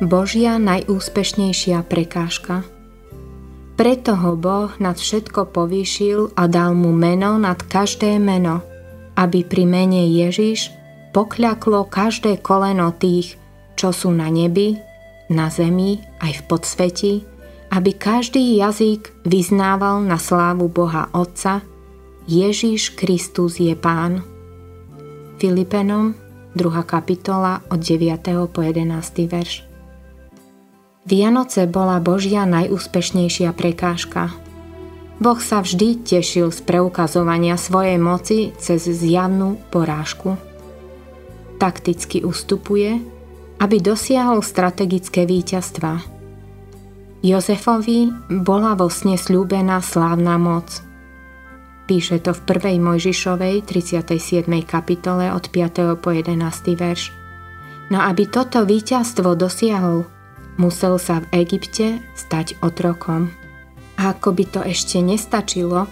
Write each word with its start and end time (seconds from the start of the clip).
Božia 0.00 0.56
najúspešnejšia 0.56 1.84
prekážka. 1.84 2.64
Preto 3.76 4.16
ho 4.16 4.32
Boh 4.32 4.72
nad 4.80 4.96
všetko 4.96 5.52
povýšil 5.52 6.32
a 6.40 6.48
dal 6.48 6.72
mu 6.72 6.88
meno 6.88 7.36
nad 7.36 7.60
každé 7.60 8.16
meno, 8.16 8.64
aby 9.20 9.44
pri 9.44 9.68
mene 9.68 10.08
Ježiš 10.08 10.72
pokľaklo 11.12 11.84
každé 11.92 12.40
koleno 12.40 12.96
tých, 12.96 13.36
čo 13.76 13.92
sú 13.92 14.08
na 14.08 14.32
nebi, 14.32 14.80
na 15.28 15.52
zemi, 15.52 16.00
aj 16.24 16.32
v 16.32 16.42
podsveti, 16.48 17.14
aby 17.68 17.92
každý 17.92 18.56
jazyk 18.56 19.28
vyznával 19.28 20.00
na 20.00 20.16
slávu 20.16 20.72
Boha 20.72 21.12
Otca, 21.12 21.60
Ježiš 22.24 22.96
Kristus 22.96 23.60
je 23.60 23.76
Pán. 23.76 24.24
Filipenom, 25.36 26.16
2. 26.56 26.88
kapitola 26.88 27.60
od 27.68 27.84
9. 27.84 28.48
po 28.48 28.60
11. 28.64 29.28
verš. 29.28 29.69
Vianoce 31.08 31.64
bola 31.64 31.96
Božia 31.96 32.44
najúspešnejšia 32.44 33.56
prekážka. 33.56 34.28
Boh 35.16 35.40
sa 35.40 35.64
vždy 35.64 36.04
tešil 36.04 36.52
z 36.52 36.60
preukazovania 36.64 37.56
svojej 37.56 37.96
moci 37.96 38.52
cez 38.60 38.84
zjavnú 38.84 39.56
porážku. 39.72 40.36
Takticky 41.56 42.24
ustupuje, 42.24 43.00
aby 43.60 43.76
dosiahol 43.80 44.44
strategické 44.44 45.24
víťazstva. 45.24 46.00
Jozefovi 47.20 48.08
bola 48.40 48.72
vo 48.72 48.88
sne 48.88 49.20
slúbená 49.20 49.84
slávna 49.84 50.40
moc. 50.40 50.80
Píše 51.84 52.24
to 52.24 52.32
v 52.32 52.40
1. 52.76 52.80
Mojžišovej 52.80 53.64
37. 53.68 54.48
kapitole 54.64 55.28
od 55.32 55.48
5. 55.48 56.00
po 56.00 56.12
11. 56.12 56.40
verš. 56.76 57.12
No 57.92 58.00
aby 58.00 58.24
toto 58.24 58.64
víťazstvo 58.64 59.36
dosiahol, 59.36 60.08
Musel 60.60 61.00
sa 61.00 61.24
v 61.24 61.40
Egypte 61.40 62.04
stať 62.12 62.60
otrokom. 62.60 63.32
A 63.96 64.12
ako 64.12 64.36
by 64.36 64.44
to 64.44 64.60
ešte 64.60 65.00
nestačilo, 65.00 65.88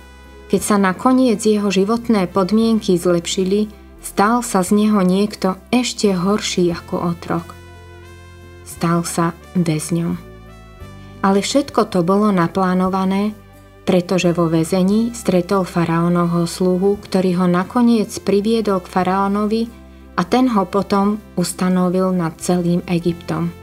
keď 0.53 0.61
sa 0.61 0.77
nakoniec 0.77 1.41
jeho 1.41 1.73
životné 1.73 2.29
podmienky 2.29 3.01
zlepšili, 3.01 3.73
stal 4.05 4.45
sa 4.45 4.61
z 4.61 4.77
neho 4.77 5.01
niekto 5.01 5.57
ešte 5.73 6.13
horší 6.13 6.69
ako 6.77 7.17
otrok. 7.17 7.57
Stal 8.69 9.09
sa 9.09 9.33
väzňom. 9.57 10.21
Ale 11.25 11.41
všetko 11.41 11.89
to 11.89 12.05
bolo 12.05 12.29
naplánované, 12.29 13.33
pretože 13.89 14.37
vo 14.37 14.53
väzení 14.53 15.17
stretol 15.17 15.65
faraónovho 15.65 16.45
sluhu, 16.45 17.01
ktorý 17.01 17.41
ho 17.41 17.47
nakoniec 17.49 18.13
priviedol 18.21 18.85
k 18.85 18.93
faraónovi 18.93 19.65
a 20.13 20.29
ten 20.29 20.45
ho 20.53 20.69
potom 20.69 21.17
ustanovil 21.41 22.13
nad 22.13 22.37
celým 22.37 22.85
Egyptom 22.85 23.58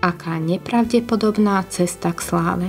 aká 0.00 0.40
nepravdepodobná 0.40 1.62
cesta 1.68 2.12
k 2.16 2.20
sláve. 2.24 2.68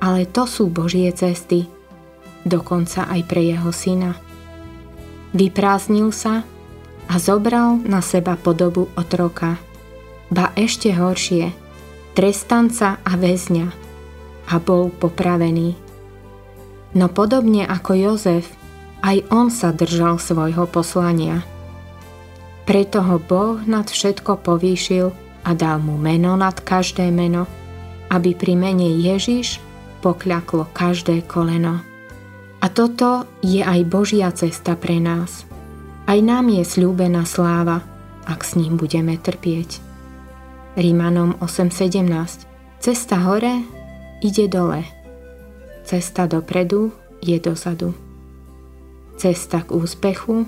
Ale 0.00 0.28
to 0.28 0.44
sú 0.44 0.68
Božie 0.68 1.08
cesty, 1.16 1.66
dokonca 2.44 3.08
aj 3.08 3.20
pre 3.24 3.42
jeho 3.42 3.72
syna. 3.72 4.14
Vyprázdnil 5.32 6.12
sa 6.12 6.44
a 7.08 7.14
zobral 7.16 7.80
na 7.82 8.04
seba 8.04 8.36
podobu 8.36 8.92
otroka, 8.94 9.56
ba 10.28 10.52
ešte 10.54 10.92
horšie, 10.92 11.50
trestanca 12.12 13.00
a 13.02 13.12
väzňa 13.16 13.66
a 14.46 14.54
bol 14.62 14.92
popravený. 14.92 15.74
No 16.96 17.12
podobne 17.12 17.66
ako 17.66 17.92
Jozef, 17.92 18.48
aj 19.04 19.26
on 19.28 19.52
sa 19.52 19.74
držal 19.74 20.16
svojho 20.16 20.64
poslania. 20.70 21.44
Preto 22.66 23.04
ho 23.04 23.22
Boh 23.22 23.62
nad 23.62 23.86
všetko 23.86 24.42
povýšil 24.42 25.25
a 25.46 25.54
dal 25.54 25.78
mu 25.78 25.94
meno 25.94 26.34
nad 26.34 26.58
každé 26.58 27.14
meno, 27.14 27.46
aby 28.10 28.34
pri 28.34 28.58
mene 28.58 28.90
Ježiš 28.98 29.62
pokľaklo 30.02 30.66
každé 30.74 31.22
koleno. 31.30 31.86
A 32.58 32.66
toto 32.66 33.30
je 33.46 33.62
aj 33.62 33.86
Božia 33.86 34.34
cesta 34.34 34.74
pre 34.74 34.98
nás. 34.98 35.46
Aj 36.10 36.18
nám 36.18 36.50
je 36.50 36.66
slúbená 36.66 37.22
sláva, 37.22 37.86
ak 38.26 38.42
s 38.42 38.58
ním 38.58 38.74
budeme 38.74 39.14
trpieť. 39.14 39.78
Rímanom 40.74 41.38
8.17 41.38 42.46
Cesta 42.82 43.16
hore 43.22 43.62
ide 44.22 44.50
dole. 44.50 44.82
Cesta 45.86 46.26
dopredu 46.26 46.90
je 47.22 47.38
dozadu. 47.38 47.94
Cesta 49.16 49.62
k 49.64 49.72
úspechu 49.72 50.44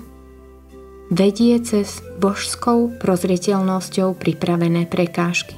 vedie 1.09 1.57
cez 1.61 2.01
božskou 2.21 3.01
prozreteľnosťou 3.01 4.15
pripravené 4.17 4.85
prekážky. 4.85 5.57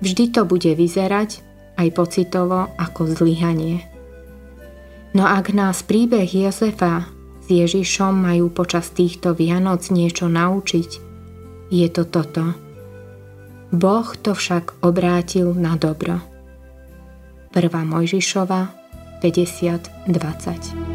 Vždy 0.00 0.24
to 0.32 0.48
bude 0.48 0.68
vyzerať 0.68 1.44
aj 1.78 1.88
pocitovo 1.94 2.72
ako 2.80 3.06
zlyhanie. 3.12 3.84
No 5.12 5.24
ak 5.24 5.52
nás 5.56 5.84
príbeh 5.84 6.28
Jozefa 6.28 7.08
s 7.44 7.46
Ježišom 7.48 8.12
majú 8.28 8.52
počas 8.52 8.92
týchto 8.92 9.32
Vianoc 9.32 9.88
niečo 9.88 10.28
naučiť, 10.28 10.90
je 11.68 11.86
to 11.88 12.04
toto. 12.08 12.52
Boh 13.68 14.08
to 14.24 14.32
však 14.32 14.80
obrátil 14.80 15.52
na 15.52 15.76
dobro. 15.76 16.20
1. 17.52 17.68
Mojžišova 17.68 18.60
50.20 19.20 20.87